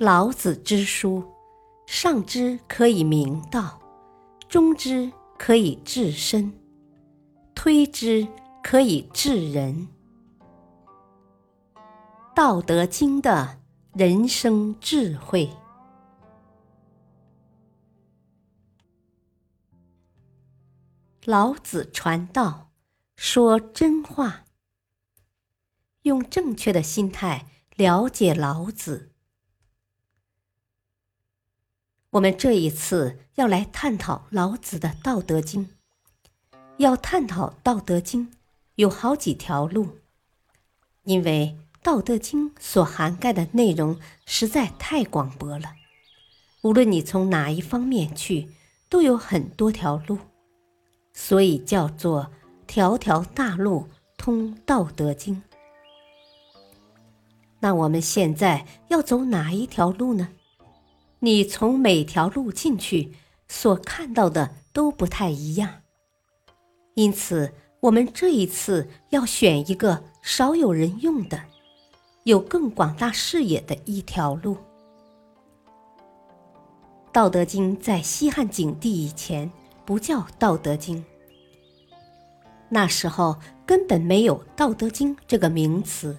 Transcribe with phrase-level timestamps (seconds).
[0.00, 1.22] 老子之书，
[1.86, 3.78] 上之可以明道，
[4.48, 6.50] 中之可以治身，
[7.54, 8.26] 推之
[8.62, 9.88] 可以治人。
[12.34, 13.60] 《道德经》的
[13.92, 15.50] 人生智慧。
[21.26, 22.70] 老子传道，
[23.16, 24.44] 说真话，
[26.04, 27.46] 用正确的心态
[27.76, 29.09] 了解老子。
[32.12, 35.66] 我们这一次要来探讨老子的《道德经》。
[36.78, 38.28] 要探讨《道德经》，
[38.74, 39.98] 有好几条路，
[41.04, 43.96] 因为《道德经》所涵盖的内容
[44.26, 45.74] 实在太广博了，
[46.62, 48.48] 无论你从哪一方面去，
[48.88, 50.18] 都有很多条路。
[51.12, 52.32] 所以叫做
[52.66, 55.40] 条条大路通道德经。
[57.60, 60.30] 那我们现在要走哪一条路呢？
[61.20, 63.12] 你从每条路进去，
[63.48, 65.82] 所看到的都不太一样。
[66.94, 71.40] 因此，我们这一次要选一个少有人用的、
[72.24, 74.54] 有更广大视野的一条路。
[77.12, 79.50] 《道德经》在西汉景帝以前。
[79.82, 80.98] 不叫《道德经》，
[82.68, 86.16] 那时候根本没有“道德经”这个名词，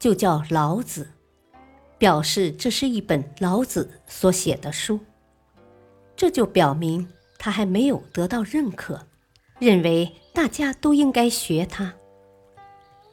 [0.00, 1.08] 就叫老子，
[1.98, 5.00] 表示这是一本老子所写的书。
[6.16, 9.06] 这就表明他还没有得到认可，
[9.58, 11.94] 认为大家都应该学他。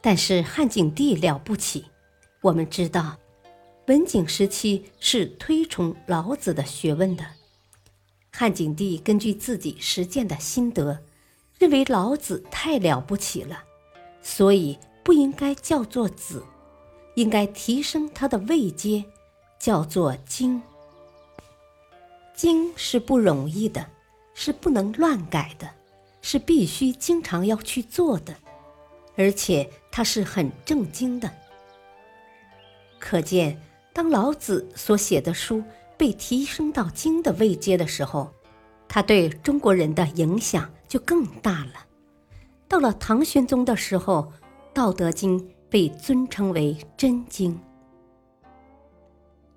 [0.00, 1.86] 但是汉景帝了不起，
[2.40, 3.16] 我们知道，
[3.88, 7.24] 文景时期是推崇老子的学问的。
[8.32, 11.00] 汉景帝根据自己实践的心得，
[11.58, 13.64] 认为老子太了不起了，
[14.20, 16.44] 所以不应该叫做子，
[17.16, 19.04] 应该提升他的位阶，
[19.58, 20.62] 叫做经。
[22.34, 23.84] 经是不容易的，
[24.32, 25.68] 是不能乱改的，
[26.22, 28.34] 是必须经常要去做的，
[29.16, 31.30] 而且它是很正经的。
[32.98, 33.60] 可见，
[33.92, 35.62] 当老子所写的书。
[35.98, 38.30] 被提升到经的位阶的时候，
[38.86, 41.86] 他对中国人的影响就更大了。
[42.68, 44.30] 到了唐玄宗的时候，
[44.74, 47.58] 《道德经》被尊称为真经。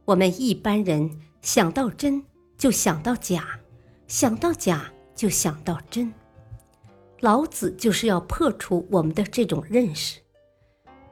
[0.05, 1.09] 我们一般人
[1.41, 2.23] 想到真
[2.57, 3.59] 就想到假，
[4.07, 6.11] 想到假就想到真。
[7.19, 10.19] 老子就是要破除我们的这种认识。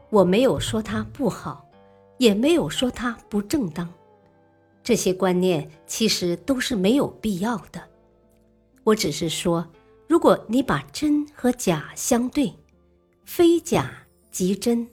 [0.10, 1.70] 我没有说他不好，
[2.18, 3.88] 也没有说他不正当。
[4.82, 7.84] 这些观念其实都是没有必要的。
[8.86, 9.68] 我只是说，
[10.08, 12.54] 如果你把真和假相对，
[13.26, 13.92] 非假
[14.32, 14.88] 即真，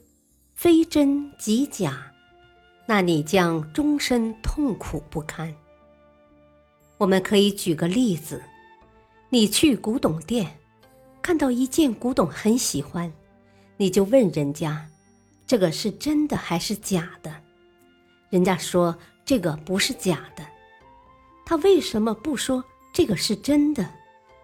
[0.53, 2.11] 非真即假，
[2.85, 5.53] 那你将终身痛苦不堪。
[6.97, 8.41] 我们可以举个例子：
[9.29, 10.59] 你去古董店，
[11.21, 13.11] 看到一件古董很喜欢，
[13.77, 14.87] 你就问人家，
[15.45, 17.33] 这个是真的还是假的？
[18.29, 18.97] 人家说。
[19.27, 20.45] 这个不是假的，
[21.47, 22.63] 他为什么不说
[22.93, 23.89] 这个是真的，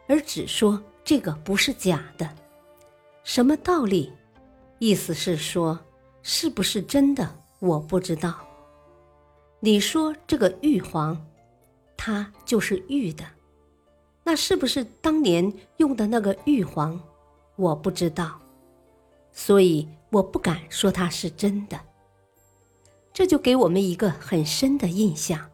[0.07, 2.28] 而只说这个不是假的？
[3.24, 4.12] 什么道理？
[4.81, 5.80] 意思是说，
[6.24, 7.36] 是不是真的？
[7.59, 8.34] 我不知道。
[9.59, 11.24] 你说这个玉皇，
[11.96, 13.24] 它就是玉的，
[14.24, 17.00] 那是不是当年用的那个玉皇？
[17.58, 18.42] 我不知道，
[19.31, 21.80] 所以我不敢说它是真的。
[23.13, 25.48] 这就给我们一个很深的印象，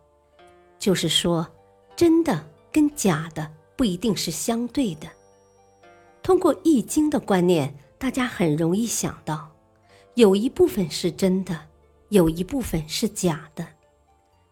[0.80, 1.46] 就是说，
[1.98, 5.10] 真的跟假的不一定是相对的。
[6.24, 9.52] 通过《易经》的观念，大家很容易想到，
[10.14, 11.68] 有一部分是真的，
[12.10, 13.66] 有一部分是假的。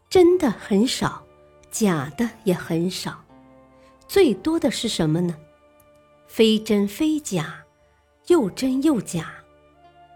[0.09, 1.23] 真的很少，
[1.69, 3.23] 假的也很少，
[4.07, 5.35] 最多的是什么呢？
[6.27, 7.63] 非真非假，
[8.27, 9.31] 又真又假。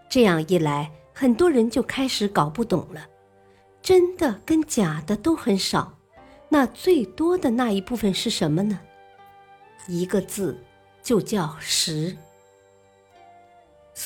[0.08, 0.90] 这样一来。
[1.12, 3.06] 很多人就开始搞不懂了，
[3.82, 5.98] 真的跟假的都很少，
[6.48, 8.80] 那最多的那一部分是什么呢？
[9.86, 10.58] 一个字，
[11.02, 12.16] 就叫实。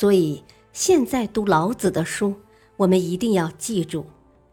[0.05, 2.35] 所以现在读老子的书，
[2.77, 4.05] 我们一定要记住，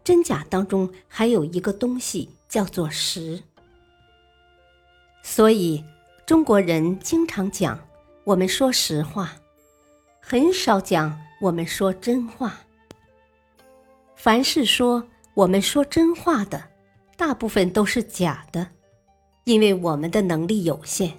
[0.02, 3.42] 真假当中还有一个东西叫做实。
[5.22, 5.84] 所以
[6.24, 7.78] 中国人经常讲，
[8.24, 9.30] 我们说实话，
[10.22, 11.20] 很少讲。
[11.42, 12.54] 我们说真话。
[14.16, 16.64] 凡是说我们说真话的，
[17.18, 18.68] 大部分都是假的，
[19.44, 21.12] 因为我们的能力有限，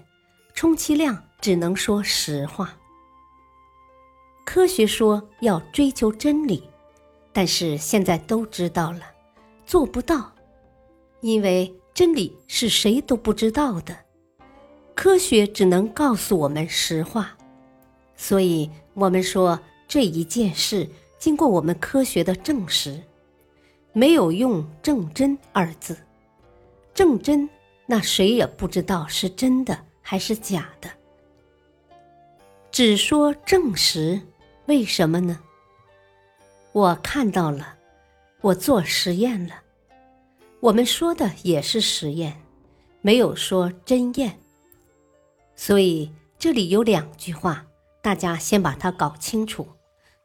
[0.55, 2.75] 充其量只能说实话。
[4.45, 6.63] 科学说要追求真理，
[7.31, 9.01] 但是现在都知道了，
[9.65, 10.31] 做不到，
[11.21, 13.95] 因为真理是谁都不知道的，
[14.93, 17.37] 科学只能告诉我们实话，
[18.15, 20.87] 所以我们说这一件事
[21.17, 23.01] 经过我们科学的证实，
[23.93, 25.97] 没有用“正真”二字，
[26.93, 27.49] 正真
[27.85, 30.89] 那谁也不知道是真的还是假的，
[32.71, 34.21] 只说证实，
[34.65, 35.39] 为什么呢？
[36.71, 37.75] 我看到了，
[38.39, 39.55] 我做实验了。
[40.61, 42.41] 我们说的也是实验，
[43.01, 44.39] 没有说真验。
[45.55, 47.65] 所以这里有两句话，
[48.01, 49.67] 大家先把它搞清楚：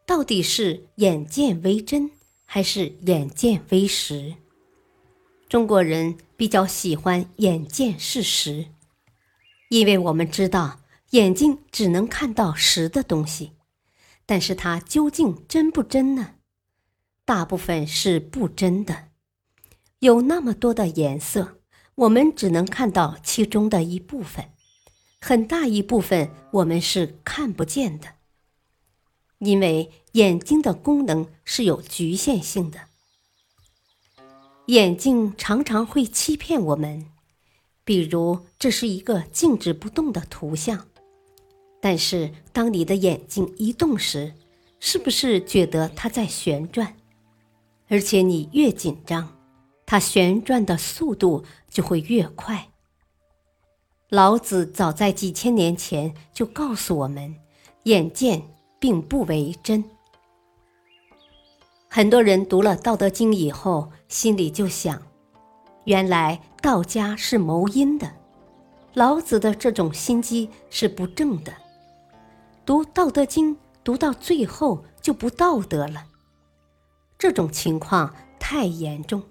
[0.06, 2.10] 到底是眼见为真，
[2.44, 4.34] 还是眼见为实？
[5.48, 8.66] 中国人比较喜欢眼见是实，
[9.68, 10.78] 因为我们知道
[11.10, 13.52] 眼睛只能看到实的东西，
[14.28, 16.34] 但是它究竟真不真呢？
[17.24, 19.08] 大部分是不真的，
[20.00, 21.60] 有那么多的颜色，
[21.94, 24.50] 我们只能看到其中的一部分，
[25.18, 28.16] 很大一部分我们是看不见的，
[29.38, 32.80] 因为眼睛的功能是有局限性的。
[34.66, 37.06] 眼睛常常会欺骗我们，
[37.82, 40.86] 比如这是一个静止不动的图像，
[41.80, 44.32] 但是当你的眼睛一动时，
[44.80, 46.94] 是不是觉得它在旋转？
[47.88, 49.36] 而且你越紧张，
[49.86, 52.68] 它旋转的速度就会越快。
[54.10, 57.34] 老子早在几千年前就告诉我们，
[57.84, 58.42] 眼见
[58.78, 59.84] 并不为真。
[61.88, 65.00] 很多人读了《道德经》以后，心里就想：
[65.84, 68.12] 原来道家是谋阴的，
[68.94, 71.52] 老子的这种心机是不正的。
[72.68, 76.04] 读《道德经》读到最后就不道德了。
[77.18, 79.22] 这种情况太严重，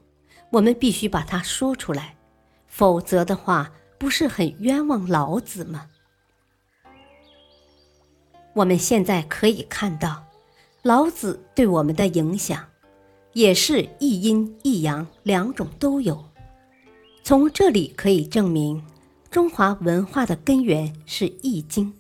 [0.50, 2.18] 我们必须把它说出来，
[2.66, 5.86] 否则的话，不是很冤枉老子吗？
[8.56, 10.26] 我们现在可以看到，
[10.82, 12.66] 老子对我们的影响，
[13.34, 16.26] 也是一阴一阳两种都有。
[17.24, 18.84] 从这里可以证明，
[19.30, 21.94] 中华文化的根源是《易经》，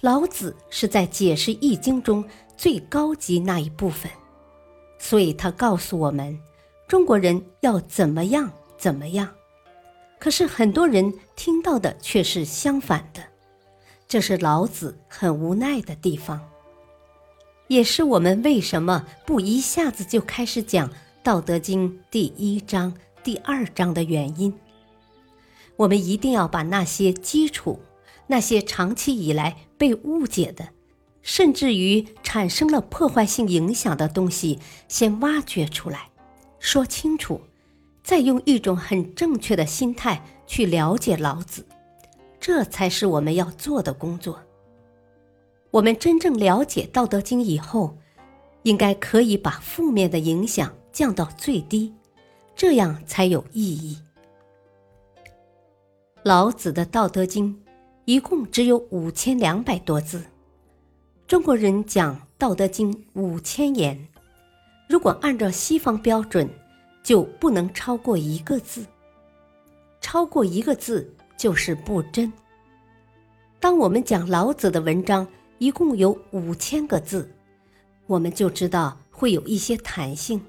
[0.00, 2.24] 老子是在解释《易经》中
[2.56, 4.10] 最高级那一部分。
[4.98, 6.38] 所以他告诉我们，
[6.88, 9.28] 中国人要怎么样怎么样。
[10.18, 13.22] 可是很多人听到的却是相反的，
[14.08, 16.40] 这是老子很无奈的地方，
[17.68, 20.88] 也是我们为什么不一下子就开始讲
[21.22, 24.52] 《道德经》第一章、第二章的原因。
[25.76, 27.80] 我们一定要把那些基础、
[28.30, 30.70] 那些长期以来被误解的。
[31.22, 36.08] 甚至于产生了破坏性影响的东西，先挖掘出来，
[36.58, 37.42] 说清楚，
[38.02, 41.66] 再用一种很正确的心态去了解老子，
[42.40, 44.40] 这才是我们要做的工作。
[45.72, 47.98] 我们真正了解《道德经》以后，
[48.62, 51.92] 应该可以把负面的影响降到最低，
[52.56, 53.98] 这样才有意义。
[56.22, 57.54] 老子的《道德经》
[58.10, 60.24] 一共只有五千两百多字。
[61.28, 64.08] 中国人讲《道德经》五千言，
[64.88, 66.50] 如果按照西方标准，
[67.04, 68.84] 就不能超过一个字。
[70.00, 72.32] 超过一个字就是不真。
[73.60, 75.24] 当我们讲老子的文章
[75.58, 77.32] 一共有五千个字，
[78.08, 80.40] 我们就知道会有一些弹性，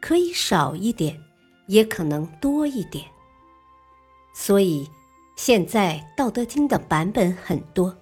[0.00, 1.20] 可以少一点，
[1.66, 3.04] 也可能多一点。
[4.36, 4.88] 所以
[5.36, 7.94] 现在《道德经》的版本很多。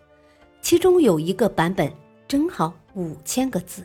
[0.63, 1.93] 其中有一个版本
[2.27, 3.85] 正好五千个字，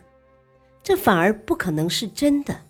[0.81, 2.61] 这反而不可能是真的。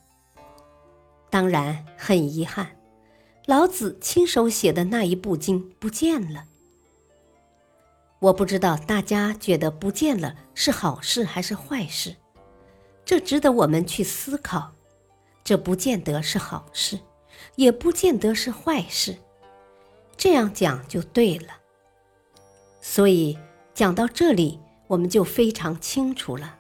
[1.30, 2.76] 当然，很遗憾，
[3.46, 6.46] 老子亲手写的那一部经不见了。
[8.20, 12.16] 我不知道大家觉得不见了是好事还是坏事，
[13.06, 14.72] 这值得我们去思考。
[15.44, 17.00] 这不见得是好事，
[17.56, 19.16] 也不见得是坏事，
[20.20, 21.48] 这样讲就对了。
[22.80, 23.36] 所以。
[23.72, 26.58] 讲到这里，我们就非常清楚了。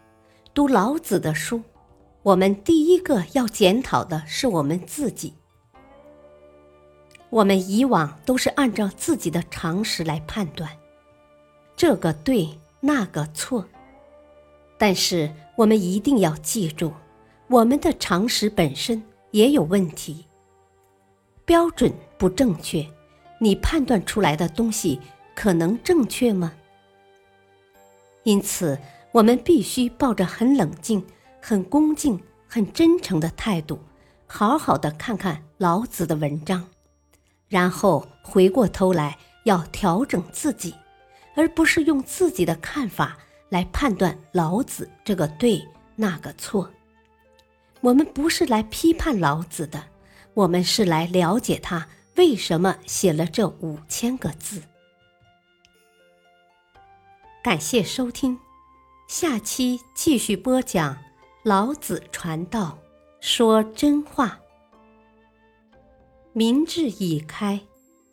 [0.53, 1.61] 读老子的书，
[2.23, 5.33] 我们第一个要检讨的是我们自己。
[7.29, 10.71] 我们以往都是按照自己的常识来判断，
[11.75, 13.65] 这个对，那个错。
[14.77, 16.93] 但是我们一定要记住，
[17.49, 20.25] 我们的常识本身也有问题，
[21.43, 22.87] 标准不正确，
[23.39, 24.99] 你判断出来的东西
[25.35, 26.53] 可能正确吗？
[28.23, 28.77] 因此，
[29.11, 31.03] 我们必须抱着很冷静、
[31.41, 33.79] 很恭敬、很真诚的态度，
[34.27, 36.67] 好好的看看老子的文章，
[37.47, 40.75] 然后回过头来要调整自己，
[41.35, 43.17] 而不是用自己的看法
[43.47, 45.65] 来判断老子这个对
[45.95, 46.69] 那个错。
[47.81, 49.81] 我们不是来批判老子的，
[50.33, 51.87] 我们是来了解他
[52.19, 54.61] 为什么写了这五千个字。
[57.41, 58.37] 感谢收听，
[59.07, 60.97] 下期继续播讲
[61.45, 62.77] 老子传道，
[63.21, 64.37] 说真话。
[66.33, 67.61] 明智已开，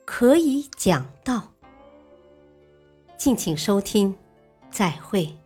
[0.05, 1.53] 可以讲道。
[3.19, 4.17] 敬请收听，
[4.71, 5.37] 再会。